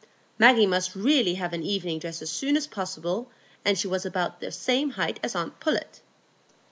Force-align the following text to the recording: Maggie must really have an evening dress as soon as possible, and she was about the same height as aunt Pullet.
Maggie 0.39 0.65
must 0.65 0.95
really 0.95 1.35
have 1.35 1.53
an 1.53 1.61
evening 1.61 1.99
dress 1.99 2.23
as 2.23 2.31
soon 2.31 2.57
as 2.57 2.65
possible, 2.65 3.29
and 3.63 3.77
she 3.77 3.87
was 3.87 4.03
about 4.03 4.39
the 4.39 4.51
same 4.51 4.89
height 4.97 5.19
as 5.21 5.35
aunt 5.35 5.59
Pullet. 5.59 6.01